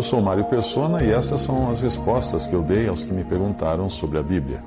Eu 0.00 0.04
sou 0.04 0.22
Mário 0.22 0.44
Persona 0.44 1.04
e 1.04 1.10
essas 1.10 1.42
são 1.42 1.70
as 1.70 1.82
respostas 1.82 2.46
que 2.46 2.54
eu 2.54 2.62
dei 2.62 2.88
aos 2.88 3.02
que 3.02 3.12
me 3.12 3.22
perguntaram 3.22 3.90
sobre 3.90 4.16
a 4.18 4.22
Bíblia. 4.22 4.60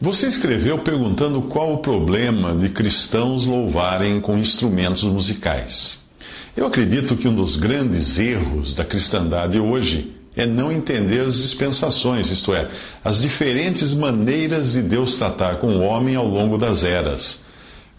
Você 0.00 0.26
escreveu 0.26 0.78
perguntando 0.78 1.42
qual 1.42 1.74
o 1.74 1.78
problema 1.82 2.56
de 2.56 2.70
cristãos 2.70 3.44
louvarem 3.44 4.22
com 4.22 4.38
instrumentos 4.38 5.02
musicais. 5.02 5.98
Eu 6.56 6.66
acredito 6.66 7.14
que 7.14 7.28
um 7.28 7.34
dos 7.34 7.56
grandes 7.56 8.18
erros 8.18 8.74
da 8.74 8.86
cristandade 8.86 9.60
hoje 9.60 10.16
é 10.34 10.46
não 10.46 10.72
entender 10.72 11.20
as 11.20 11.42
dispensações, 11.42 12.30
isto 12.30 12.54
é, 12.54 12.70
as 13.04 13.20
diferentes 13.20 13.92
maneiras 13.92 14.72
de 14.72 14.80
Deus 14.80 15.18
tratar 15.18 15.58
com 15.58 15.76
o 15.76 15.82
homem 15.82 16.16
ao 16.16 16.26
longo 16.26 16.56
das 16.56 16.82
eras. 16.82 17.44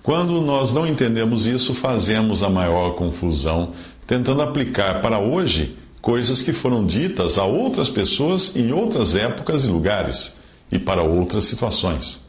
Quando 0.01 0.41
nós 0.41 0.73
não 0.73 0.87
entendemos 0.87 1.45
isso, 1.45 1.75
fazemos 1.75 2.41
a 2.41 2.49
maior 2.49 2.95
confusão, 2.95 3.73
tentando 4.07 4.41
aplicar 4.41 5.01
para 5.01 5.19
hoje 5.19 5.77
coisas 6.05 6.43
que 6.43 6.53
foram 6.53 6.85
ditas 6.85 7.35
a 7.35 7.45
outras 7.45 7.89
pessoas 7.89 8.55
em 8.55 8.71
outras 8.71 9.15
épocas 9.15 9.63
e 9.63 9.67
lugares 9.67 10.35
e 10.71 10.77
para 10.77 11.01
outras 11.01 11.45
situações. 11.45 12.19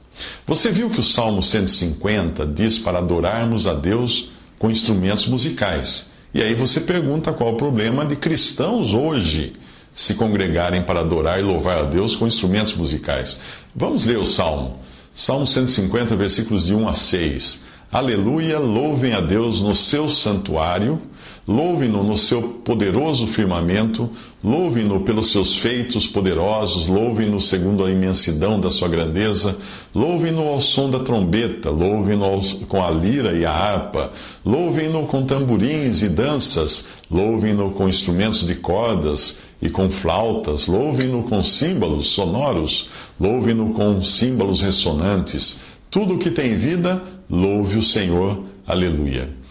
Você 0.46 0.72
viu 0.72 0.88
que 0.88 1.00
o 1.00 1.04
Salmo 1.04 1.42
150 1.42 2.46
diz 2.46 2.78
para 2.78 3.00
adorarmos 3.00 3.66
a 3.66 3.74
Deus 3.74 4.30
com 4.58 4.70
instrumentos 4.70 5.26
musicais. 5.26 6.10
E 6.32 6.42
aí 6.42 6.54
você 6.54 6.80
pergunta 6.80 7.34
qual 7.34 7.52
o 7.52 7.56
problema 7.58 8.06
de 8.06 8.16
cristãos 8.16 8.94
hoje 8.94 9.52
se 9.92 10.14
congregarem 10.14 10.82
para 10.84 11.00
adorar 11.00 11.38
e 11.38 11.42
louvar 11.42 11.76
a 11.76 11.82
Deus 11.82 12.16
com 12.16 12.26
instrumentos 12.26 12.74
musicais. 12.74 13.38
Vamos 13.74 14.06
ler 14.06 14.16
o 14.16 14.24
Salmo. 14.24 14.78
Salmo 15.14 15.46
150, 15.46 16.16
versículos 16.16 16.64
de 16.64 16.74
1 16.74 16.88
a 16.88 16.94
6. 16.94 17.62
Aleluia, 17.92 18.58
louvem 18.58 19.12
a 19.12 19.20
Deus 19.20 19.60
no 19.60 19.76
seu 19.76 20.08
santuário, 20.08 20.98
louvem-no 21.46 22.02
no 22.02 22.16
seu 22.16 22.42
poderoso 22.64 23.28
firmamento, 23.28 24.10
louvem-no 24.42 25.00
pelos 25.00 25.30
seus 25.30 25.58
feitos 25.58 26.06
poderosos, 26.06 26.88
louvem-no 26.88 27.40
segundo 27.40 27.84
a 27.84 27.90
imensidão 27.90 28.58
da 28.58 28.70
sua 28.70 28.88
grandeza, 28.88 29.56
louvem-no 29.94 30.42
ao 30.42 30.60
som 30.60 30.90
da 30.90 30.98
trombeta, 30.98 31.70
louvem-no 31.70 32.66
com 32.66 32.82
a 32.82 32.90
lira 32.90 33.32
e 33.32 33.44
a 33.44 33.52
harpa, 33.52 34.12
louvem-no 34.44 35.06
com 35.06 35.24
tamborins 35.24 36.02
e 36.02 36.08
danças, 36.08 36.88
louvem-no 37.08 37.70
com 37.70 37.88
instrumentos 37.88 38.44
de 38.44 38.56
cordas 38.56 39.38
e 39.62 39.70
com 39.70 39.88
flautas, 39.88 40.66
louvem-no 40.66 41.22
com 41.22 41.44
símbolos 41.44 42.08
sonoros, 42.08 42.90
louvem-no 43.20 43.72
com 43.72 44.02
símbolos 44.02 44.60
ressonantes. 44.60 45.60
Tudo 45.90 46.14
o 46.14 46.18
que 46.18 46.30
tem 46.30 46.56
vida, 46.56 47.00
louve 47.30 47.78
o 47.78 47.82
Senhor. 47.82 48.44
Aleluia. 48.66 49.45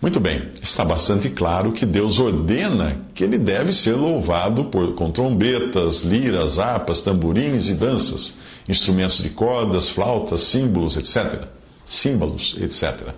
Muito 0.00 0.18
bem, 0.18 0.48
está 0.62 0.82
bastante 0.82 1.28
claro 1.28 1.72
que 1.72 1.84
Deus 1.84 2.18
ordena 2.18 3.02
que 3.14 3.22
ele 3.22 3.36
deve 3.36 3.70
ser 3.70 3.92
louvado 3.92 4.64
por, 4.64 4.94
com 4.94 5.10
trombetas, 5.10 6.00
liras, 6.00 6.58
harpas, 6.58 7.02
tamborins 7.02 7.68
e 7.68 7.74
danças, 7.74 8.38
instrumentos 8.66 9.18
de 9.18 9.28
cordas, 9.28 9.90
flautas, 9.90 10.40
símbolos, 10.42 10.96
etc. 10.96 11.48
Símbolos, 11.84 12.56
etc. 12.58 13.14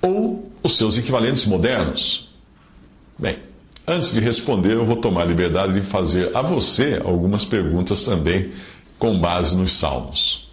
Ou 0.00 0.48
os 0.62 0.76
seus 0.76 0.96
equivalentes 0.96 1.44
modernos. 1.46 2.28
Bem, 3.18 3.40
antes 3.84 4.12
de 4.12 4.20
responder, 4.20 4.74
eu 4.74 4.86
vou 4.86 4.96
tomar 4.96 5.24
liberdade 5.24 5.74
de 5.74 5.82
fazer 5.84 6.30
a 6.36 6.40
você 6.40 7.02
algumas 7.04 7.44
perguntas 7.44 8.04
também 8.04 8.52
com 8.96 9.18
base 9.18 9.56
nos 9.56 9.76
Salmos. 9.76 10.48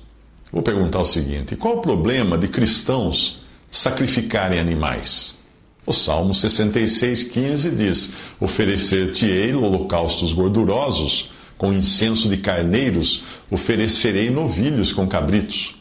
Vou 0.52 0.64
perguntar 0.64 1.00
o 1.00 1.06
seguinte: 1.06 1.56
qual 1.56 1.78
o 1.78 1.82
problema 1.82 2.40
de 2.40 2.48
cristãos 2.48 3.40
sacrificarem 3.72 4.60
animais? 4.60 5.38
O 5.86 5.94
Salmo 5.94 6.34
66,15 6.34 7.76
diz: 7.76 8.14
Oferecer-te-ei 8.40 9.54
holocaustos 9.54 10.34
gordurosos, 10.34 11.32
com 11.58 11.74
incenso 11.74 12.28
de 12.30 12.38
carneiros, 12.38 13.24
oferecerei 13.50 14.30
novilhos 14.30 14.92
com 14.92 15.08
cabritos. 15.08 15.76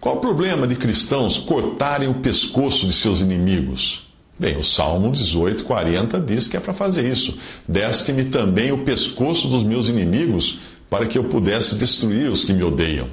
Qual 0.00 0.16
o 0.16 0.20
problema 0.20 0.66
de 0.66 0.76
cristãos 0.76 1.36
cortarem 1.38 2.08
o 2.08 2.20
pescoço 2.20 2.86
de 2.86 2.94
seus 2.94 3.20
inimigos? 3.20 4.06
Bem, 4.38 4.56
o 4.56 4.62
Salmo 4.64 5.10
18, 5.10 5.64
40 5.64 6.20
diz 6.20 6.46
que 6.46 6.56
é 6.56 6.60
para 6.60 6.72
fazer 6.72 7.10
isso. 7.10 7.36
Deste-me 7.66 8.26
também 8.26 8.70
o 8.70 8.84
pescoço 8.84 9.48
dos 9.48 9.64
meus 9.64 9.88
inimigos, 9.88 10.60
para 10.88 11.06
que 11.06 11.18
eu 11.18 11.24
pudesse 11.24 11.74
destruir 11.74 12.30
os 12.30 12.44
que 12.44 12.52
me 12.52 12.62
odeiam. 12.62 13.08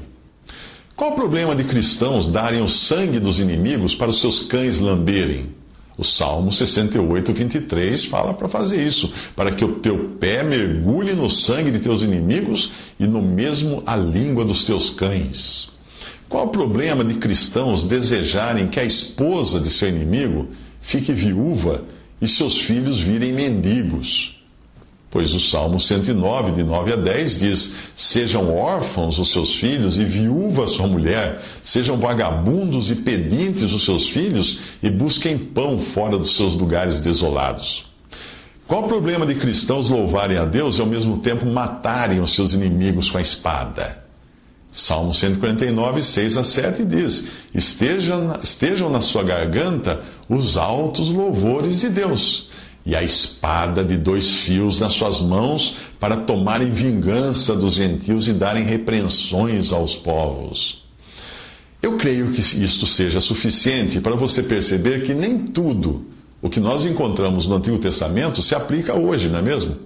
Qual 0.96 1.12
o 1.12 1.16
problema 1.16 1.54
de 1.54 1.66
cristãos 1.66 2.30
darem 2.30 2.62
o 2.62 2.70
sangue 2.70 3.20
dos 3.20 3.38
inimigos 3.38 3.94
para 3.94 4.10
os 4.10 4.22
seus 4.22 4.46
cães 4.46 4.80
lamberem? 4.80 5.48
O 5.98 6.04
Salmo 6.04 6.52
68, 6.52 7.34
23 7.34 8.06
fala 8.06 8.34
para 8.34 8.48
fazer 8.48 8.86
isso, 8.86 9.12
para 9.36 9.52
que 9.52 9.64
o 9.64 9.80
teu 9.80 10.16
pé 10.20 10.42
mergulhe 10.42 11.14
no 11.14 11.30
sangue 11.30 11.72
de 11.72 11.80
teus 11.80 12.02
inimigos 12.02 12.72
e 12.98 13.06
no 13.06 13.22
mesmo 13.22 13.84
a 13.86 13.96
língua 13.96 14.46
dos 14.46 14.66
teus 14.66 14.90
cães. 14.90 15.70
Qual 16.30 16.46
o 16.46 16.50
problema 16.50 17.04
de 17.04 17.16
cristãos 17.16 17.84
desejarem 17.84 18.68
que 18.68 18.80
a 18.80 18.86
esposa 18.86 19.60
de 19.60 19.70
seu 19.70 19.90
inimigo 19.90 20.48
fique 20.82 21.12
viúva 21.12 21.84
e 22.22 22.28
seus 22.28 22.60
filhos 22.62 23.00
virem 23.00 23.34
mendigos. 23.34 24.35
Pois 25.16 25.34
o 25.34 25.40
Salmo 25.40 25.80
109, 25.80 26.52
de 26.52 26.62
9 26.62 26.92
a 26.92 26.96
10, 26.98 27.40
diz: 27.40 27.74
Sejam 27.96 28.54
órfãos 28.54 29.18
os 29.18 29.32
seus 29.32 29.56
filhos 29.56 29.98
e 29.98 30.04
viúva 30.04 30.68
sua 30.68 30.88
mulher, 30.88 31.42
sejam 31.64 31.98
vagabundos 31.98 32.92
e 32.92 32.96
pedintes 32.96 33.72
os 33.72 33.86
seus 33.86 34.10
filhos 34.10 34.60
e 34.84 34.90
busquem 34.90 35.38
pão 35.38 35.80
fora 35.80 36.18
dos 36.18 36.36
seus 36.36 36.54
lugares 36.54 37.00
desolados. 37.00 37.86
Qual 38.68 38.84
o 38.84 38.88
problema 38.90 39.26
de 39.26 39.36
cristãos 39.36 39.88
louvarem 39.88 40.38
a 40.38 40.44
Deus 40.44 40.78
e 40.78 40.82
ao 40.82 40.88
mesmo 40.88 41.20
tempo 41.20 41.46
matarem 41.46 42.20
os 42.20 42.36
seus 42.36 42.52
inimigos 42.52 43.10
com 43.10 43.18
a 43.18 43.22
espada? 43.22 44.04
Salmo 44.70 45.14
149, 45.14 46.04
6 46.04 46.36
a 46.36 46.44
7 46.44 46.84
diz: 46.84 47.26
Estejam, 47.54 48.38
estejam 48.44 48.90
na 48.90 49.00
sua 49.00 49.24
garganta 49.24 50.04
os 50.28 50.58
altos 50.58 51.08
louvores 51.08 51.80
de 51.80 51.88
Deus, 51.88 52.50
e 52.86 52.96
a 52.96 53.02
espada 53.02 53.84
de 53.84 53.98
dois 53.98 54.30
fios 54.44 54.80
nas 54.80 54.94
suas 54.94 55.20
mãos, 55.20 55.76
para 56.00 56.18
tomarem 56.18 56.72
vingança 56.72 57.56
dos 57.56 57.74
gentios 57.74 58.28
e 58.28 58.34
darem 58.34 58.64
repreensões 58.64 59.72
aos 59.74 59.96
povos. 59.96 60.84
Eu 61.82 61.98
creio 61.98 62.32
que 62.32 62.42
isto 62.42 62.86
seja 62.86 63.20
suficiente 63.20 64.00
para 64.00 64.16
você 64.16 64.44
perceber 64.44 65.02
que 65.02 65.14
nem 65.14 65.40
tudo 65.40 66.06
o 66.42 66.50
que 66.50 66.60
nós 66.60 66.86
encontramos 66.86 67.48
no 67.48 67.56
Antigo 67.56 67.80
Testamento 67.80 68.42
se 68.42 68.54
aplica 68.54 68.94
hoje, 68.94 69.30
não 69.30 69.40
é 69.40 69.42
mesmo? 69.42 69.78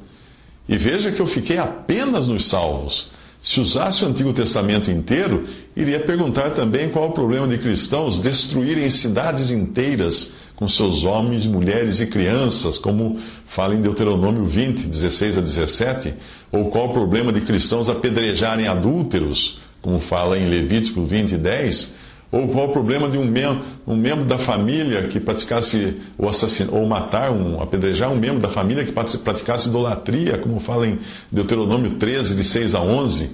E 0.68 0.78
veja 0.78 1.12
que 1.12 1.22
eu 1.22 1.28
fiquei 1.28 1.58
apenas 1.58 2.28
nos 2.28 2.48
salvos. 2.48 3.10
Se 3.42 3.62
usasse 3.62 4.04
o 4.04 4.08
Antigo 4.08 4.34
Testamento 4.34 4.92
inteiro, 4.92 5.48
iria 5.76 6.02
perguntar 6.02 6.52
também 6.52 6.90
qual 6.90 7.10
o 7.10 7.14
problema 7.14 7.48
de 7.48 7.58
cristãos 7.58 8.20
destruírem 8.20 8.90
cidades 8.90 9.52
inteiras 9.52 10.36
com 10.60 10.68
seus 10.68 11.06
homens, 11.06 11.46
mulheres 11.46 12.02
e 12.02 12.06
crianças, 12.06 12.78
como 12.78 13.18
fala 13.46 13.74
em 13.74 13.82
Deuteronômio 13.82 14.44
20, 14.44 14.88
16 14.88 15.38
a 15.38 15.42
17, 15.42 16.14
ou 16.52 16.70
qual 16.70 16.90
o 16.90 16.94
problema 16.94 17.32
de 17.32 17.40
cristãos 17.40 17.90
apedrejarem 17.90 18.68
adúlteros, 18.68 19.58
como 19.82 20.02
fala 20.02 20.38
em 20.38 20.50
Levítico 20.50 21.06
20, 21.06 21.38
10, 21.38 21.96
ou 22.30 22.50
qual 22.50 22.68
o 22.68 22.74
problema 22.74 23.08
de 23.08 23.18
um, 23.18 23.24
mem 23.24 23.46
um 23.88 23.96
membro 23.96 24.26
da 24.26 24.38
família 24.38 25.04
que 25.04 25.18
praticasse 25.18 25.96
ou 26.18 26.28
assassinar, 26.28 26.76
ou 26.76 26.86
matar, 26.86 27.32
um, 27.32 27.62
apedrejar 27.62 28.12
um 28.12 28.18
membro 28.18 28.42
da 28.42 28.50
família 28.50 28.84
que 28.84 28.92
praticasse 28.92 29.70
idolatria, 29.70 30.38
como 30.40 30.60
fala 30.60 30.88
em 30.88 31.00
Deuteronômio 31.32 31.92
13, 31.92 32.36
de 32.36 32.44
6 32.44 32.76
a 32.76 32.82
11, 32.82 33.32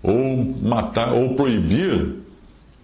ou 0.00 0.54
matar, 0.62 1.12
ou 1.12 1.34
proibir, 1.34 2.27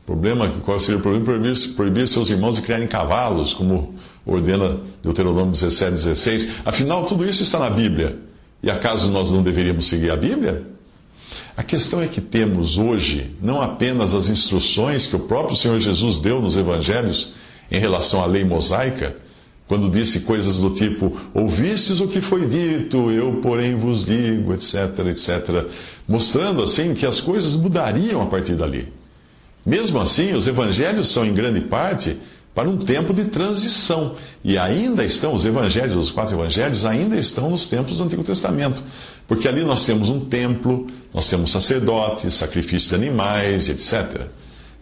problema, 0.06 0.48
qual 0.64 0.78
seria 0.78 0.98
o 0.98 1.02
problema? 1.02 1.24
Proibir, 1.24 1.74
proibir 1.74 2.08
seus 2.08 2.28
irmãos 2.28 2.56
de 2.56 2.62
criarem 2.62 2.86
cavalos, 2.86 3.54
como 3.54 3.94
ordena 4.26 4.80
Deuteronômio 5.02 5.52
17, 5.52 5.92
16. 5.92 6.50
Afinal, 6.64 7.06
tudo 7.06 7.24
isso 7.24 7.42
está 7.42 7.58
na 7.58 7.70
Bíblia. 7.70 8.18
E 8.62 8.70
acaso 8.70 9.10
nós 9.10 9.30
não 9.30 9.42
deveríamos 9.42 9.86
seguir 9.86 10.10
a 10.10 10.16
Bíblia? 10.16 10.66
A 11.56 11.62
questão 11.62 12.00
é 12.00 12.08
que 12.08 12.20
temos 12.20 12.76
hoje 12.76 13.30
não 13.40 13.62
apenas 13.62 14.14
as 14.14 14.28
instruções 14.28 15.06
que 15.06 15.16
o 15.16 15.20
próprio 15.20 15.56
Senhor 15.56 15.78
Jesus 15.78 16.20
deu 16.20 16.40
nos 16.40 16.56
evangelhos 16.56 17.32
em 17.70 17.78
relação 17.78 18.22
à 18.22 18.26
lei 18.26 18.44
mosaica, 18.44 19.16
quando 19.66 19.90
disse 19.90 20.20
coisas 20.20 20.58
do 20.58 20.70
tipo: 20.70 21.16
Ouvistes 21.32 22.00
o 22.00 22.08
que 22.08 22.20
foi 22.20 22.46
dito, 22.46 23.10
eu, 23.10 23.40
porém, 23.40 23.76
vos 23.76 24.04
digo, 24.04 24.52
etc, 24.52 24.98
etc, 25.10 25.66
mostrando 26.06 26.62
assim 26.62 26.92
que 26.92 27.06
as 27.06 27.20
coisas 27.20 27.56
mudariam 27.56 28.20
a 28.20 28.26
partir 28.26 28.54
dali. 28.54 28.92
Mesmo 29.64 29.98
assim, 29.98 30.34
os 30.34 30.46
evangelhos 30.46 31.10
são, 31.12 31.24
em 31.24 31.32
grande 31.32 31.62
parte, 31.62 32.16
para 32.54 32.68
um 32.68 32.76
tempo 32.76 33.12
de 33.12 33.24
transição. 33.24 34.14
E 34.44 34.56
ainda 34.56 35.04
estão, 35.04 35.34
os 35.34 35.44
evangelhos, 35.44 35.96
os 35.96 36.10
quatro 36.10 36.36
evangelhos, 36.36 36.84
ainda 36.84 37.16
estão 37.16 37.50
nos 37.50 37.66
tempos 37.66 37.98
do 37.98 38.04
Antigo 38.04 38.22
Testamento. 38.22 38.82
Porque 39.26 39.48
ali 39.48 39.64
nós 39.64 39.84
temos 39.84 40.08
um 40.08 40.20
templo, 40.26 40.86
nós 41.12 41.28
temos 41.28 41.50
sacerdotes, 41.50 42.34
sacrifícios 42.34 42.90
de 42.90 42.94
animais, 42.94 43.68
etc. 43.68 44.28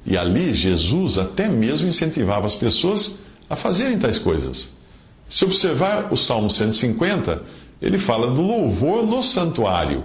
E 0.05 0.19
ali 0.19 0.53
Jesus 0.53 1.17
até 1.17 1.49
mesmo 1.49 1.89
incentivava 1.89 2.47
as 2.47 2.55
pessoas 2.55 3.21
a 3.49 3.57
fazerem 3.57 3.99
tais 3.99 4.19
coisas. 4.19 4.75
Se 5.29 5.45
observar 5.45 6.13
o 6.13 6.17
Salmo 6.17 6.51
150, 6.51 7.43
ele 7.81 7.99
fala 7.99 8.27
do 8.27 8.43
louvor 8.43 9.07
no 9.07 9.23
santuário, 9.23 10.05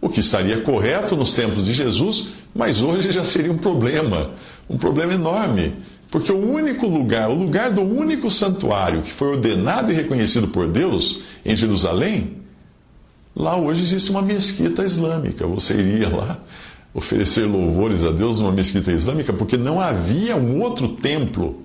o 0.00 0.08
que 0.08 0.20
estaria 0.20 0.60
correto 0.62 1.16
nos 1.16 1.34
tempos 1.34 1.66
de 1.66 1.74
Jesus, 1.74 2.30
mas 2.54 2.80
hoje 2.80 3.12
já 3.12 3.22
seria 3.22 3.52
um 3.52 3.58
problema, 3.58 4.32
um 4.68 4.78
problema 4.78 5.12
enorme, 5.12 5.74
porque 6.10 6.32
o 6.32 6.50
único 6.52 6.86
lugar, 6.86 7.28
o 7.28 7.34
lugar 7.34 7.70
do 7.70 7.82
único 7.82 8.30
santuário 8.30 9.02
que 9.02 9.12
foi 9.12 9.28
ordenado 9.28 9.92
e 9.92 9.94
reconhecido 9.94 10.48
por 10.48 10.68
Deus 10.68 11.22
em 11.44 11.54
Jerusalém, 11.54 12.38
lá 13.36 13.56
hoje 13.56 13.82
existe 13.82 14.10
uma 14.10 14.22
mesquita 14.22 14.84
islâmica. 14.84 15.46
Você 15.46 15.74
iria 15.74 16.08
lá 16.08 16.40
oferecer 16.92 17.44
louvores 17.44 18.02
a 18.02 18.10
Deus 18.10 18.40
numa 18.40 18.50
mesquita 18.50 18.90
islâmica, 18.90 19.32
porque 19.32 19.56
não 19.56 19.80
havia 19.80 20.36
um 20.36 20.60
outro 20.60 20.88
templo, 20.88 21.62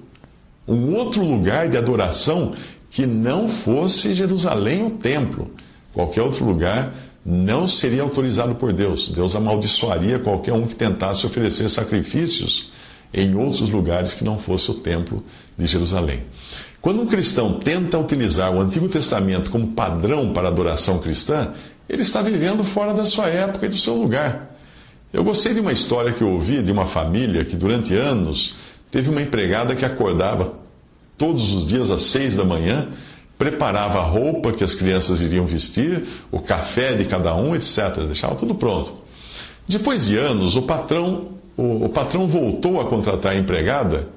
um 0.67 0.93
outro 0.93 1.23
lugar 1.23 1.67
de 1.69 1.77
adoração 1.77 2.53
que 2.91 3.07
não 3.07 3.49
fosse 3.49 4.13
Jerusalém 4.13 4.85
o 4.85 4.91
templo. 4.91 5.49
Qualquer 5.91 6.21
outro 6.21 6.45
lugar 6.45 6.93
não 7.25 7.67
seria 7.67 8.03
autorizado 8.03 8.53
por 8.55 8.71
Deus. 8.71 9.09
Deus 9.09 9.35
amaldiçoaria 9.35 10.19
qualquer 10.19 10.53
um 10.53 10.67
que 10.67 10.75
tentasse 10.75 11.25
oferecer 11.25 11.69
sacrifícios 11.69 12.69
em 13.11 13.35
outros 13.35 13.69
lugares 13.69 14.13
que 14.13 14.23
não 14.23 14.37
fosse 14.37 14.69
o 14.69 14.75
templo 14.75 15.23
de 15.57 15.65
Jerusalém. 15.65 16.23
Quando 16.81 17.01
um 17.01 17.07
cristão 17.07 17.53
tenta 17.53 17.97
utilizar 17.97 18.53
o 18.53 18.61
Antigo 18.61 18.87
Testamento 18.87 19.49
como 19.49 19.69
padrão 19.69 20.33
para 20.33 20.49
a 20.49 20.51
adoração 20.51 20.99
cristã, 20.99 21.53
ele 21.89 22.03
está 22.03 22.21
vivendo 22.21 22.63
fora 22.63 22.93
da 22.93 23.05
sua 23.05 23.27
época 23.27 23.65
e 23.65 23.69
do 23.69 23.77
seu 23.77 23.95
lugar. 23.95 24.55
Eu 25.11 25.23
gostei 25.23 25.53
de 25.53 25.59
uma 25.59 25.71
história 25.71 26.13
que 26.13 26.21
eu 26.21 26.29
ouvi 26.29 26.61
de 26.61 26.71
uma 26.71 26.85
família 26.85 27.43
que 27.43 27.55
durante 27.55 27.95
anos 27.95 28.53
teve 28.91 29.09
uma 29.09 29.21
empregada 29.21 29.75
que 29.75 29.85
acordava 29.85 30.53
todos 31.17 31.53
os 31.53 31.65
dias 31.65 31.89
às 31.89 32.03
seis 32.03 32.35
da 32.35 32.43
manhã, 32.43 32.89
preparava 33.37 33.99
a 33.99 34.03
roupa 34.03 34.51
que 34.51 34.63
as 34.63 34.73
crianças 34.73 35.19
iriam 35.19 35.45
vestir, 35.45 36.03
o 36.31 36.39
café 36.39 36.93
de 36.93 37.05
cada 37.05 37.35
um, 37.35 37.55
etc. 37.55 38.05
Deixava 38.05 38.35
tudo 38.35 38.55
pronto. 38.55 38.93
Depois 39.67 40.07
de 40.07 40.17
anos, 40.17 40.55
o 40.55 40.61
patrão, 40.61 41.29
o, 41.57 41.85
o 41.85 41.89
patrão 41.89 42.27
voltou 42.27 42.79
a 42.79 42.85
contratar 42.85 43.33
a 43.33 43.37
empregada 43.37 44.07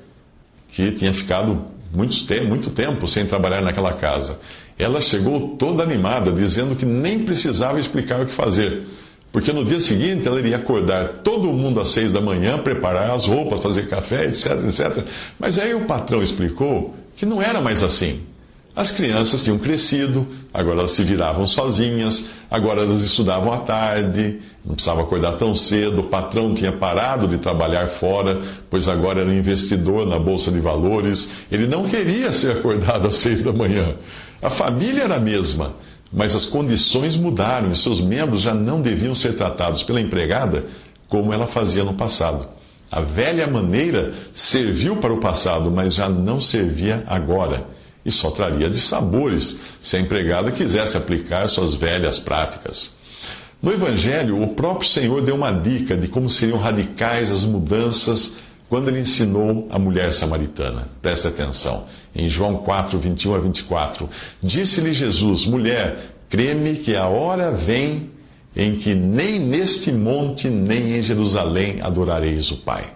que 0.68 0.92
tinha 0.92 1.12
ficado 1.12 1.64
muito 1.92 2.26
tempo, 2.26 2.46
muito 2.46 2.70
tempo 2.70 3.08
sem 3.08 3.26
trabalhar 3.26 3.62
naquela 3.62 3.94
casa. 3.94 4.38
Ela 4.78 5.00
chegou 5.00 5.56
toda 5.56 5.82
animada, 5.82 6.30
dizendo 6.30 6.76
que 6.76 6.84
nem 6.84 7.24
precisava 7.24 7.80
explicar 7.80 8.20
o 8.20 8.26
que 8.26 8.32
fazer 8.32 8.86
porque 9.30 9.52
no 9.52 9.64
dia 9.64 9.80
seguinte 9.80 10.26
ela 10.26 10.38
iria 10.38 10.56
acordar 10.56 11.20
todo 11.22 11.52
mundo 11.52 11.80
às 11.80 11.90
seis 11.90 12.12
da 12.12 12.20
manhã, 12.20 12.58
preparar 12.58 13.10
as 13.10 13.26
roupas, 13.26 13.60
fazer 13.60 13.88
café, 13.88 14.24
etc, 14.24 14.64
etc. 14.64 15.04
Mas 15.38 15.58
aí 15.58 15.74
o 15.74 15.84
patrão 15.84 16.22
explicou 16.22 16.94
que 17.14 17.26
não 17.26 17.42
era 17.42 17.60
mais 17.60 17.82
assim. 17.82 18.22
As 18.78 18.92
crianças 18.92 19.42
tinham 19.42 19.58
crescido, 19.58 20.24
agora 20.54 20.78
elas 20.78 20.92
se 20.92 21.02
viravam 21.02 21.48
sozinhas, 21.48 22.28
agora 22.48 22.82
elas 22.82 23.02
estudavam 23.02 23.52
à 23.52 23.56
tarde, 23.56 24.38
não 24.64 24.76
precisavam 24.76 25.02
acordar 25.02 25.32
tão 25.32 25.52
cedo, 25.52 26.02
o 26.02 26.04
patrão 26.04 26.54
tinha 26.54 26.70
parado 26.70 27.26
de 27.26 27.38
trabalhar 27.38 27.88
fora, 27.88 28.40
pois 28.70 28.86
agora 28.86 29.22
era 29.22 29.34
investidor 29.34 30.06
na 30.06 30.16
Bolsa 30.16 30.52
de 30.52 30.60
Valores, 30.60 31.28
ele 31.50 31.66
não 31.66 31.88
queria 31.88 32.30
ser 32.30 32.52
acordado 32.52 33.08
às 33.08 33.16
seis 33.16 33.42
da 33.42 33.52
manhã. 33.52 33.96
A 34.40 34.48
família 34.48 35.02
era 35.02 35.16
a 35.16 35.20
mesma, 35.20 35.74
mas 36.12 36.36
as 36.36 36.46
condições 36.46 37.16
mudaram 37.16 37.72
e 37.72 37.76
seus 37.76 38.00
membros 38.00 38.42
já 38.42 38.54
não 38.54 38.80
deviam 38.80 39.12
ser 39.12 39.34
tratados 39.34 39.82
pela 39.82 40.00
empregada 40.00 40.66
como 41.08 41.32
ela 41.32 41.48
fazia 41.48 41.82
no 41.82 41.94
passado. 41.94 42.46
A 42.92 43.00
velha 43.00 43.48
maneira 43.48 44.14
serviu 44.32 44.98
para 44.98 45.12
o 45.12 45.18
passado, 45.18 45.68
mas 45.68 45.94
já 45.94 46.08
não 46.08 46.40
servia 46.40 47.02
agora. 47.08 47.76
E 48.08 48.10
só 48.10 48.30
traria 48.30 48.70
de 48.70 48.80
sabores 48.80 49.60
se 49.82 49.98
a 49.98 50.00
empregada 50.00 50.50
quisesse 50.50 50.96
aplicar 50.96 51.46
suas 51.48 51.74
velhas 51.74 52.18
práticas. 52.18 52.96
No 53.60 53.70
Evangelho, 53.70 54.42
o 54.42 54.54
próprio 54.54 54.88
Senhor 54.88 55.20
deu 55.20 55.34
uma 55.34 55.50
dica 55.50 55.94
de 55.94 56.08
como 56.08 56.30
seriam 56.30 56.58
radicais 56.58 57.30
as 57.30 57.44
mudanças 57.44 58.36
quando 58.66 58.88
ele 58.88 59.00
ensinou 59.00 59.68
a 59.70 59.78
mulher 59.78 60.14
samaritana. 60.14 60.88
Preste 61.02 61.28
atenção. 61.28 61.84
Em 62.14 62.30
João 62.30 62.58
4, 62.58 62.98
21 62.98 63.34
a 63.34 63.38
24. 63.38 64.08
Disse-lhe 64.42 64.94
Jesus: 64.94 65.44
Mulher, 65.44 66.14
creme 66.30 66.76
que 66.76 66.96
a 66.96 67.08
hora 67.08 67.52
vem 67.52 68.10
em 68.56 68.76
que 68.76 68.94
nem 68.94 69.38
neste 69.38 69.92
monte, 69.92 70.48
nem 70.48 70.96
em 70.96 71.02
Jerusalém 71.02 71.82
adorareis 71.82 72.50
o 72.50 72.56
Pai. 72.56 72.94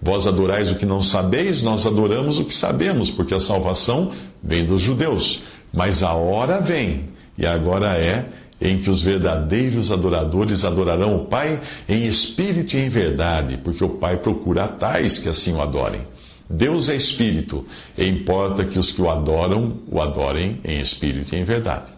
Vós 0.00 0.26
adorais 0.26 0.70
o 0.70 0.74
que 0.74 0.84
não 0.84 1.00
sabeis, 1.00 1.62
nós 1.62 1.86
adoramos 1.86 2.38
o 2.38 2.44
que 2.44 2.54
sabemos, 2.54 3.10
porque 3.10 3.34
a 3.34 3.40
salvação 3.40 4.12
vem 4.46 4.64
dos 4.64 4.80
judeus. 4.80 5.42
Mas 5.72 6.02
a 6.02 6.14
hora 6.14 6.60
vem, 6.60 7.10
e 7.36 7.44
agora 7.44 7.98
é, 7.98 8.26
em 8.60 8.78
que 8.78 8.88
os 8.88 9.02
verdadeiros 9.02 9.90
adoradores 9.90 10.64
adorarão 10.64 11.16
o 11.16 11.26
Pai 11.26 11.60
em 11.88 12.06
espírito 12.06 12.74
e 12.74 12.80
em 12.80 12.88
verdade, 12.88 13.58
porque 13.58 13.84
o 13.84 13.98
Pai 13.98 14.16
procura 14.18 14.68
tais 14.68 15.18
que 15.18 15.28
assim 15.28 15.52
o 15.52 15.60
adorem. 15.60 16.02
Deus 16.48 16.88
é 16.88 16.94
espírito, 16.94 17.66
e 17.98 18.06
importa 18.06 18.64
que 18.64 18.78
os 18.78 18.92
que 18.92 19.02
o 19.02 19.10
adoram 19.10 19.78
o 19.88 20.00
adorem 20.00 20.60
em 20.64 20.80
espírito 20.80 21.34
e 21.34 21.38
em 21.38 21.44
verdade. 21.44 21.92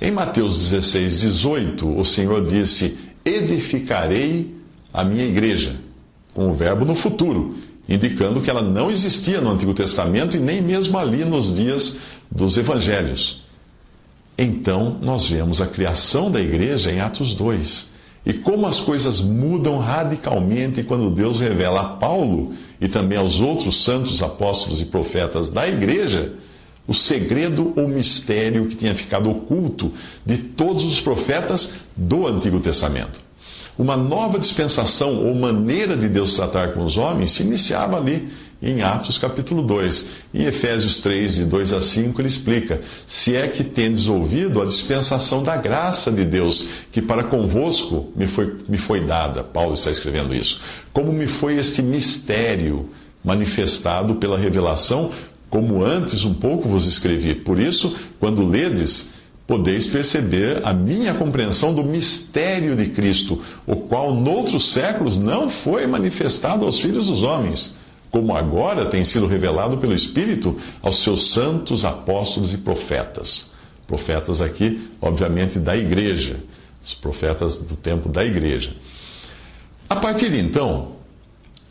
Em 0.00 0.10
Mateus 0.10 0.70
16, 0.70 1.20
18, 1.22 1.98
o 1.98 2.04
Senhor 2.04 2.46
disse: 2.46 2.98
Edificarei 3.24 4.54
a 4.92 5.02
minha 5.02 5.24
igreja, 5.24 5.76
com 6.34 6.50
o 6.50 6.52
verbo 6.52 6.84
no 6.84 6.94
futuro, 6.94 7.56
indicando 7.92 8.40
que 8.40 8.48
ela 8.48 8.62
não 8.62 8.90
existia 8.90 9.40
no 9.40 9.50
Antigo 9.50 9.74
Testamento 9.74 10.36
e 10.36 10.40
nem 10.40 10.62
mesmo 10.62 10.96
ali 10.98 11.24
nos 11.24 11.54
dias 11.54 11.98
dos 12.30 12.56
evangelhos. 12.56 13.42
Então, 14.38 14.98
nós 15.02 15.28
vemos 15.28 15.60
a 15.60 15.66
criação 15.66 16.30
da 16.30 16.40
igreja 16.40 16.90
em 16.90 17.00
Atos 17.00 17.34
2. 17.34 17.92
E 18.24 18.32
como 18.32 18.66
as 18.66 18.80
coisas 18.80 19.20
mudam 19.20 19.78
radicalmente 19.78 20.82
quando 20.82 21.10
Deus 21.10 21.40
revela 21.40 21.80
a 21.80 21.88
Paulo 21.96 22.54
e 22.80 22.88
também 22.88 23.18
aos 23.18 23.40
outros 23.40 23.84
santos 23.84 24.22
apóstolos 24.22 24.80
e 24.80 24.86
profetas 24.86 25.50
da 25.50 25.68
igreja 25.68 26.32
o 26.86 26.94
segredo 26.94 27.72
ou 27.76 27.86
mistério 27.88 28.66
que 28.66 28.76
tinha 28.76 28.94
ficado 28.94 29.30
oculto 29.30 29.92
de 30.26 30.38
todos 30.38 30.84
os 30.84 31.00
profetas 31.00 31.74
do 31.96 32.26
Antigo 32.26 32.58
Testamento. 32.60 33.20
Uma 33.78 33.96
nova 33.96 34.38
dispensação 34.38 35.24
ou 35.24 35.34
maneira 35.34 35.96
de 35.96 36.08
Deus 36.08 36.34
tratar 36.34 36.72
com 36.72 36.84
os 36.84 36.96
homens 36.96 37.32
se 37.32 37.42
iniciava 37.42 37.96
ali 37.96 38.28
em 38.62 38.82
Atos 38.82 39.18
capítulo 39.18 39.62
2. 39.62 40.08
Em 40.32 40.44
Efésios 40.44 40.98
3, 40.98 41.36
de 41.36 41.44
2 41.46 41.72
a 41.72 41.80
5, 41.80 42.20
ele 42.20 42.28
explica: 42.28 42.80
Se 43.06 43.34
é 43.34 43.48
que 43.48 43.64
tendes 43.64 44.06
ouvido 44.06 44.62
a 44.62 44.66
dispensação 44.66 45.42
da 45.42 45.56
graça 45.56 46.12
de 46.12 46.24
Deus, 46.24 46.68
que 46.92 47.02
para 47.02 47.24
convosco 47.24 48.12
me 48.14 48.28
foi, 48.28 48.56
me 48.68 48.76
foi 48.76 49.00
dada. 49.04 49.42
Paulo 49.42 49.74
está 49.74 49.90
escrevendo 49.90 50.34
isso. 50.34 50.60
Como 50.92 51.12
me 51.12 51.26
foi 51.26 51.56
este 51.56 51.82
mistério 51.82 52.90
manifestado 53.24 54.16
pela 54.16 54.38
revelação, 54.38 55.10
como 55.48 55.84
antes 55.84 56.24
um 56.24 56.34
pouco 56.34 56.68
vos 56.68 56.86
escrevi. 56.86 57.34
Por 57.34 57.58
isso, 57.58 57.94
quando 58.20 58.46
ledes, 58.46 59.12
podeis 59.46 59.86
perceber 59.86 60.60
a 60.64 60.72
minha 60.72 61.14
compreensão 61.14 61.74
do 61.74 61.82
mistério 61.84 62.76
de 62.76 62.88
Cristo, 62.90 63.42
o 63.66 63.76
qual 63.76 64.14
noutros 64.14 64.70
séculos 64.70 65.18
não 65.18 65.48
foi 65.48 65.86
manifestado 65.86 66.64
aos 66.64 66.80
filhos 66.80 67.06
dos 67.06 67.22
homens 67.22 67.76
como 68.12 68.36
agora 68.36 68.84
tem 68.84 69.04
sido 69.04 69.26
revelado 69.26 69.78
pelo 69.78 69.94
Espírito 69.94 70.60
aos 70.82 71.02
seus 71.02 71.30
santos 71.30 71.82
apóstolos 71.82 72.52
e 72.52 72.58
profetas. 72.58 73.50
Profetas 73.86 74.42
aqui, 74.42 74.90
obviamente, 75.00 75.58
da 75.58 75.74
igreja, 75.74 76.40
os 76.84 76.92
profetas 76.92 77.56
do 77.56 77.74
tempo 77.74 78.10
da 78.10 78.22
igreja. 78.22 78.74
A 79.88 79.96
partir 79.96 80.30
de 80.30 80.38
então, 80.38 80.92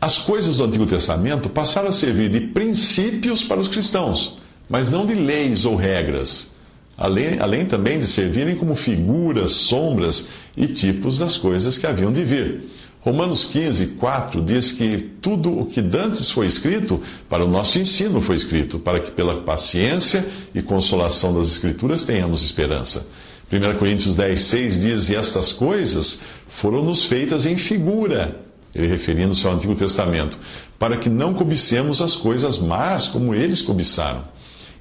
as 0.00 0.18
coisas 0.18 0.56
do 0.56 0.64
Antigo 0.64 0.84
Testamento 0.84 1.48
passaram 1.48 1.88
a 1.88 1.92
servir 1.92 2.28
de 2.28 2.40
princípios 2.48 3.44
para 3.44 3.60
os 3.60 3.68
cristãos, 3.68 4.36
mas 4.68 4.90
não 4.90 5.06
de 5.06 5.14
leis 5.14 5.64
ou 5.64 5.76
regras, 5.76 6.51
além, 6.96 7.38
além 7.38 7.66
também 7.66 7.98
de 7.98 8.06
servirem 8.06 8.56
como 8.56 8.74
figuras, 8.74 9.52
sombras 9.52 10.28
e 10.56 10.66
tipos 10.66 11.18
das 11.18 11.36
coisas 11.36 11.78
que 11.78 11.86
haviam 11.86 12.12
de 12.12 12.24
vir. 12.24 12.70
Romanos 13.00 13.44
15, 13.46 13.86
4 13.98 14.40
diz 14.42 14.70
que 14.70 14.96
tudo 15.20 15.58
o 15.58 15.66
que 15.66 15.82
dantes 15.82 16.30
foi 16.30 16.46
escrito, 16.46 17.02
para 17.28 17.44
o 17.44 17.48
nosso 17.48 17.76
ensino 17.76 18.20
foi 18.20 18.36
escrito, 18.36 18.78
para 18.78 19.00
que 19.00 19.10
pela 19.10 19.42
paciência 19.42 20.24
e 20.54 20.62
consolação 20.62 21.34
das 21.34 21.48
Escrituras 21.48 22.04
tenhamos 22.04 22.44
esperança. 22.44 23.08
1 23.52 23.78
Coríntios 23.78 24.14
10, 24.14 24.40
6 24.44 24.80
diz: 24.80 25.08
E 25.08 25.16
estas 25.16 25.52
coisas 25.52 26.20
foram-nos 26.60 27.04
feitas 27.04 27.44
em 27.44 27.56
figura, 27.56 28.40
ele 28.72 28.86
referindo-se 28.86 29.44
ao 29.46 29.54
Antigo 29.54 29.74
Testamento, 29.74 30.38
para 30.78 30.96
que 30.96 31.10
não 31.10 31.34
cobicemos 31.34 32.00
as 32.00 32.14
coisas 32.14 32.60
más 32.60 33.08
como 33.08 33.34
eles 33.34 33.62
cobiçaram. 33.62 34.31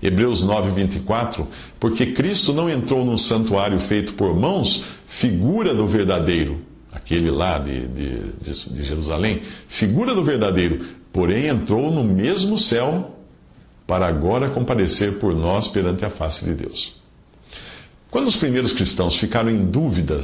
Hebreus 0.02 0.42
9, 0.42 0.72
24, 0.72 1.48
porque 1.80 2.08
Cristo 2.08 2.54
não 2.54 2.70
entrou 2.70 3.06
num 3.06 3.18
santuário 3.18 3.80
feito 3.82 4.14
por 4.14 4.36
mãos, 4.36 4.84
figura 5.08 5.76
do 5.76 5.88
verdadeiro, 5.88 6.60
aquele 6.92 7.30
lá 7.30 7.60
de, 7.60 7.88
de, 7.88 8.34
de, 8.42 8.84
Jerusalém, 8.84 9.42
figura 9.68 10.16
do 10.16 10.24
verdadeiro, 10.24 10.86
porém 11.14 11.48
entrou 11.48 11.92
no 11.92 12.04
mesmo 12.04 12.58
céu, 12.58 13.18
para 13.86 14.08
agora 14.08 14.50
comparecer 14.50 15.20
por 15.20 15.36
nós 15.36 15.68
perante 15.68 16.06
a 16.06 16.10
face 16.10 16.46
de 16.46 16.54
Deus. 16.54 16.96
Quando 18.10 18.28
os 18.28 18.36
primeiros 18.36 18.72
cristãos 18.72 19.18
ficaram 19.18 19.50
em 19.50 19.66
dúvida 19.66 20.22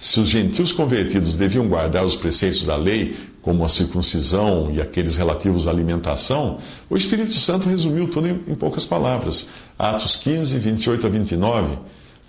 se 0.00 0.18
os 0.18 0.30
gentios 0.30 0.72
convertidos 0.72 1.36
deviam 1.36 1.68
guardar 1.68 2.06
os 2.06 2.16
preceitos 2.16 2.64
da 2.64 2.74
lei, 2.74 3.16
como 3.42 3.62
a 3.62 3.68
circuncisão 3.68 4.72
e 4.72 4.80
aqueles 4.80 5.14
relativos 5.14 5.66
à 5.66 5.70
alimentação, 5.70 6.58
o 6.88 6.96
Espírito 6.96 7.38
Santo 7.38 7.68
resumiu 7.68 8.08
tudo 8.08 8.26
em, 8.26 8.54
poucas 8.54 8.86
palavras. 8.86 9.50
Atos 9.78 10.16
15, 10.16 10.58
28 10.58 11.06
a 11.06 11.10
29. 11.10 11.78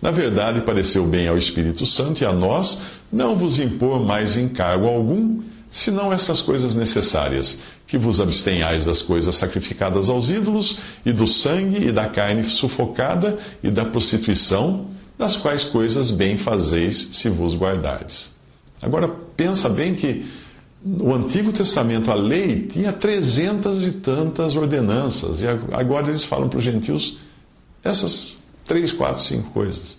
Na 0.01 0.11
verdade, 0.11 0.61
pareceu 0.61 1.07
bem 1.07 1.29
ao 1.29 1.37
Espírito 1.37 1.85
Santo 1.85 2.21
e 2.21 2.25
a 2.25 2.33
nós 2.33 2.81
não 3.11 3.37
vos 3.37 3.57
impor 3.57 4.05
mais 4.05 4.35
encargo 4.35 4.85
algum, 4.85 5.41
senão 5.69 6.11
essas 6.11 6.41
coisas 6.41 6.75
necessárias, 6.75 7.61
que 7.87 7.97
vos 7.97 8.19
abstenhais 8.19 8.83
das 8.83 9.01
coisas 9.01 9.33
sacrificadas 9.35 10.09
aos 10.09 10.29
ídolos, 10.29 10.77
e 11.05 11.13
do 11.13 11.25
sangue 11.25 11.87
e 11.87 11.91
da 11.93 12.09
carne 12.09 12.43
sufocada, 12.43 13.39
e 13.63 13.71
da 13.71 13.85
prostituição, 13.85 14.87
das 15.21 15.37
quais 15.37 15.63
coisas 15.63 16.09
bem 16.09 16.35
fazeis 16.35 16.95
se 17.13 17.29
vos 17.29 17.53
guardardes. 17.53 18.33
Agora, 18.81 19.07
pensa 19.37 19.69
bem 19.69 19.93
que 19.93 20.25
o 20.83 21.13
Antigo 21.13 21.53
Testamento, 21.53 22.09
a 22.09 22.15
lei, 22.15 22.63
tinha 22.63 22.91
trezentas 22.91 23.83
e 23.83 23.91
tantas 23.91 24.55
ordenanças, 24.55 25.39
e 25.39 25.47
agora 25.47 26.09
eles 26.09 26.23
falam 26.23 26.49
para 26.49 26.57
os 26.57 26.65
gentios 26.65 27.19
essas 27.83 28.39
três, 28.65 28.91
quatro, 28.91 29.21
cinco 29.21 29.51
coisas. 29.51 29.95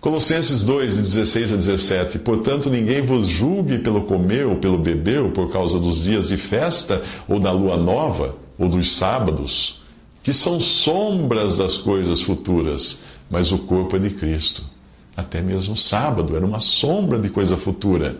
Colossenses 0.00 0.62
2, 0.62 0.94
de 0.94 1.02
16 1.02 1.52
a 1.52 1.56
17. 1.56 2.20
Portanto, 2.20 2.70
ninguém 2.70 3.04
vos 3.04 3.26
julgue 3.26 3.78
pelo 3.78 4.02
comer 4.02 4.46
ou 4.46 4.58
pelo 4.58 4.78
beber, 4.78 5.22
ou 5.22 5.32
por 5.32 5.50
causa 5.50 5.80
dos 5.80 6.04
dias 6.04 6.28
de 6.28 6.36
festa, 6.36 7.02
ou 7.26 7.40
da 7.40 7.50
lua 7.50 7.76
nova, 7.76 8.36
ou 8.56 8.68
dos 8.68 8.94
sábados, 8.94 9.82
que 10.22 10.32
são 10.32 10.60
sombras 10.60 11.58
das 11.58 11.76
coisas 11.76 12.20
futuras 12.20 13.04
mas 13.30 13.52
o 13.52 13.58
corpo 13.58 13.96
é 13.96 13.98
de 13.98 14.10
Cristo. 14.10 14.64
Até 15.16 15.40
mesmo 15.40 15.72
o 15.72 15.76
sábado 15.76 16.36
era 16.36 16.44
uma 16.44 16.60
sombra 16.60 17.18
de 17.18 17.30
coisa 17.30 17.56
futura. 17.56 18.18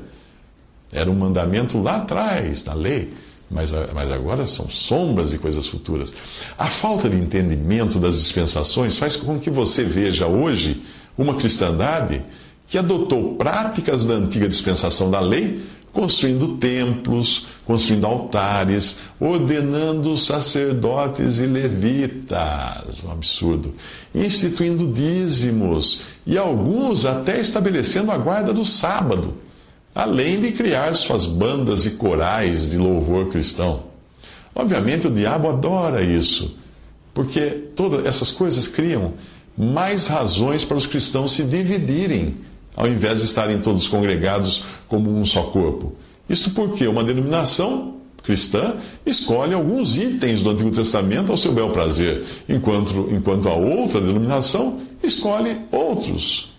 Era 0.91 1.11
um 1.11 1.15
mandamento 1.15 1.81
lá 1.81 1.97
atrás, 1.97 2.65
na 2.65 2.75
lei, 2.75 3.13
mas, 3.51 3.73
mas 3.95 4.11
agora 4.11 4.47
são 4.47 4.69
sombras 4.71 5.31
de 5.31 5.39
coisas 5.39 5.67
futuras. 5.67 6.15
A 6.57 6.69
falta 6.69 7.09
de 7.09 7.17
entendimento 7.17 7.99
das 7.99 8.19
dispensações 8.19 8.97
faz 8.97 9.17
com 9.17 9.39
que 9.39 9.51
você 9.51 9.85
veja 9.85 10.27
hoje 10.27 10.83
uma 11.17 11.35
cristandade 11.37 12.25
que 12.67 12.79
adotou 12.79 13.37
práticas 13.37 14.07
da 14.07 14.15
antiga 14.15 14.49
dispensação 14.49 15.11
da 15.11 15.21
lei 15.21 15.65
construindo 15.97 16.59
templos, 16.59 17.47
construindo 17.65 18.05
altares, 18.05 19.01
ordenando 19.19 20.15
sacerdotes 20.19 21.39
e 21.39 21.47
levitas, 21.47 23.03
um 23.03 23.13
absurdo, 23.13 23.75
instituindo 24.15 24.93
dízimos 24.93 26.03
e 26.27 26.37
alguns 26.37 27.07
até 27.07 27.41
estabelecendo 27.41 28.13
a 28.13 28.19
guarda 28.19 28.53
do 28.53 28.63
sábado, 28.63 29.39
além 29.95 30.39
de 30.39 30.53
criar 30.53 30.95
suas 30.97 31.25
bandas 31.25 31.87
e 31.87 31.93
corais 31.93 32.69
de 32.69 32.77
louvor 32.77 33.31
cristão. 33.31 33.85
Obviamente 34.55 35.07
o 35.07 35.15
diabo 35.15 35.49
adora 35.49 36.03
isso, 36.03 36.59
porque 37.15 37.71
todas 37.75 38.05
essas 38.05 38.31
coisas 38.31 38.69
criam 38.69 39.15
mais 39.57 40.09
razões 40.09 40.63
para 40.63 40.77
os 40.77 40.87
cristãos 40.87 41.33
se 41.33 41.43
dividirem 41.43 42.37
ao 42.77 42.87
invés 42.87 43.21
de 43.21 43.25
estarem 43.27 43.61
todos 43.61 43.89
congregados 43.89 44.63
como 44.87 45.11
um 45.11 45.25
só 45.25 45.45
corpo. 45.45 45.97
Isto 46.29 46.51
porque 46.51 46.87
uma 46.87 47.03
denominação 47.03 47.97
cristã 48.23 48.77
escolhe 49.05 49.55
alguns 49.55 49.97
itens 49.97 50.43
do 50.43 50.51
Antigo 50.51 50.71
Testamento 50.73 51.33
ao 51.33 51.39
seu 51.39 51.55
bel 51.55 51.71
prazer, 51.71 52.25
enquanto, 52.49 53.09
enquanto 53.11 53.49
a 53.49 53.55
outra 53.55 54.01
denominação 54.01 54.81
escolhe 55.03 55.57
outros 55.71 56.55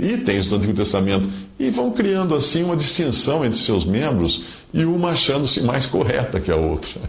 itens 0.00 0.46
do 0.46 0.56
Antigo 0.56 0.72
Testamento 0.72 1.28
e 1.58 1.70
vão 1.70 1.90
criando 1.92 2.34
assim 2.34 2.62
uma 2.62 2.76
distinção 2.76 3.44
entre 3.44 3.58
seus 3.58 3.84
membros 3.84 4.42
e 4.72 4.84
uma 4.84 5.10
achando-se 5.10 5.60
mais 5.60 5.86
correta 5.86 6.40
que 6.40 6.50
a 6.50 6.56
outra. 6.56 7.00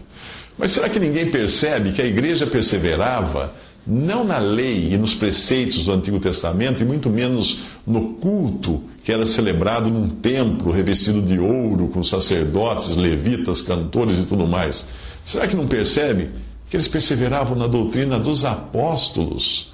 Mas 0.56 0.72
será 0.72 0.88
que 0.88 0.98
ninguém 1.00 1.30
percebe 1.30 1.92
que 1.92 2.02
a 2.02 2.06
igreja 2.06 2.46
perseverava 2.46 3.54
não 3.88 4.22
na 4.22 4.38
lei 4.38 4.92
e 4.92 4.98
nos 4.98 5.14
preceitos 5.14 5.86
do 5.86 5.92
Antigo 5.92 6.20
Testamento, 6.20 6.82
e 6.82 6.84
muito 6.84 7.08
menos 7.08 7.60
no 7.86 8.14
culto 8.14 8.82
que 9.02 9.10
era 9.10 9.24
celebrado 9.24 9.88
num 9.88 10.10
templo 10.10 10.70
revestido 10.70 11.22
de 11.22 11.38
ouro, 11.38 11.88
com 11.88 12.04
sacerdotes, 12.04 12.94
levitas, 12.94 13.62
cantores 13.62 14.18
e 14.18 14.26
tudo 14.26 14.46
mais. 14.46 14.86
Será 15.24 15.48
que 15.48 15.56
não 15.56 15.66
percebe 15.66 16.30
que 16.68 16.76
eles 16.76 16.86
perseveravam 16.86 17.56
na 17.56 17.66
doutrina 17.66 18.18
dos 18.18 18.44
apóstolos? 18.44 19.72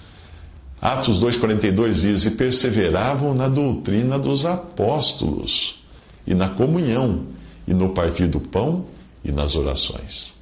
Atos 0.81 1.21
2,42 1.21 1.95
diz: 1.95 2.25
E 2.25 2.31
perseveravam 2.31 3.35
na 3.35 3.49
doutrina 3.49 4.17
dos 4.17 4.47
apóstolos, 4.47 5.75
e 6.25 6.35
na 6.35 6.51
comunhão, 6.51 7.27
e 7.67 7.75
no 7.75 7.89
partir 7.89 8.29
do 8.29 8.39
pão, 8.39 8.85
e 9.25 9.33
nas 9.33 9.57
orações. 9.57 10.34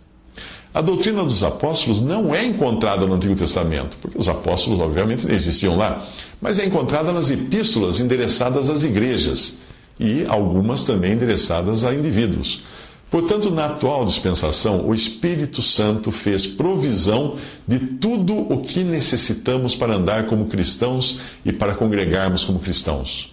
A 0.75 0.81
doutrina 0.81 1.23
dos 1.23 1.43
apóstolos 1.43 2.01
não 2.01 2.35
é 2.35 2.45
encontrada 2.45 3.07
no 3.07 3.15
Antigo 3.15 3.37
Testamento, 3.37 3.97
porque 4.01 4.17
os 4.17 4.27
apóstolos, 4.27 4.81
obviamente, 4.81 5.27
não 5.27 5.35
existiam 5.35 5.77
lá, 5.77 6.09
mas 6.41 6.59
é 6.59 6.65
encontrada 6.65 7.13
nas 7.13 7.31
epístolas 7.31 8.01
endereçadas 8.01 8.71
às 8.71 8.83
igrejas 8.83 9.59
e 10.01 10.25
algumas 10.27 10.85
também 10.85 11.13
endereçadas 11.13 11.85
a 11.85 11.95
indivíduos. 11.95 12.63
Portanto, 13.11 13.51
na 13.51 13.67
atual 13.67 14.07
dispensação, 14.07 14.89
o 14.89 14.95
Espírito 14.95 15.61
Santo 15.61 16.11
fez 16.11 16.47
provisão 16.47 17.37
de 17.69 17.79
tudo 17.79 18.35
o 18.35 18.63
que 18.63 18.83
necessitamos 18.83 19.75
para 19.75 19.97
andar 19.97 20.25
como 20.25 20.47
cristãos 20.47 21.21
e 21.45 21.53
para 21.53 21.75
congregarmos 21.75 22.45
como 22.45 22.59
cristãos. 22.59 23.31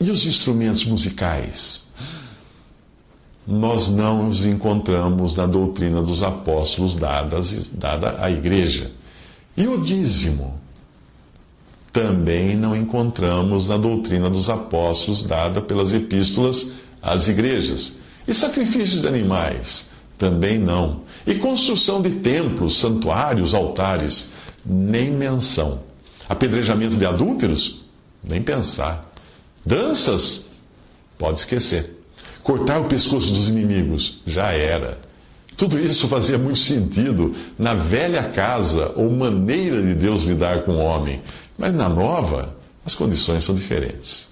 E 0.00 0.10
os 0.10 0.26
instrumentos 0.26 0.84
musicais? 0.84 1.81
Nós 3.46 3.90
não 3.90 4.28
os 4.28 4.44
encontramos 4.44 5.34
na 5.34 5.46
doutrina 5.46 6.00
dos 6.00 6.22
apóstolos 6.22 6.94
dadas, 6.94 7.68
dada 7.72 8.16
à 8.20 8.30
igreja. 8.30 8.92
E 9.56 9.66
o 9.66 9.80
dízimo? 9.80 10.60
Também 11.92 12.56
não 12.56 12.74
encontramos 12.74 13.68
na 13.68 13.76
doutrina 13.76 14.30
dos 14.30 14.48
apóstolos 14.48 15.24
dada 15.24 15.60
pelas 15.60 15.92
epístolas 15.92 16.72
às 17.02 17.28
igrejas. 17.28 17.98
E 18.26 18.32
sacrifícios 18.32 19.02
de 19.02 19.08
animais? 19.08 19.90
Também 20.16 20.58
não. 20.58 21.00
E 21.26 21.34
construção 21.34 22.00
de 22.00 22.10
templos, 22.20 22.78
santuários, 22.78 23.54
altares? 23.54 24.30
Nem 24.64 25.10
menção. 25.10 25.80
Apedrejamento 26.28 26.96
de 26.96 27.04
adúlteros? 27.04 27.80
Nem 28.22 28.40
pensar. 28.40 29.12
Danças? 29.66 30.46
Pode 31.18 31.38
esquecer 31.38 32.01
cortar 32.42 32.80
o 32.80 32.88
pescoço 32.88 33.32
dos 33.32 33.48
inimigos. 33.48 34.20
Já 34.26 34.52
era. 34.52 34.98
Tudo 35.56 35.78
isso 35.78 36.08
fazia 36.08 36.38
muito 36.38 36.58
sentido 36.58 37.34
na 37.58 37.74
velha 37.74 38.30
casa 38.30 38.92
ou 38.96 39.10
maneira 39.10 39.82
de 39.82 39.94
Deus 39.94 40.24
lidar 40.24 40.64
com 40.64 40.72
o 40.72 40.84
homem. 40.84 41.20
Mas 41.58 41.74
na 41.74 41.88
nova, 41.88 42.56
as 42.84 42.94
condições 42.94 43.44
são 43.44 43.54
diferentes. 43.54 44.31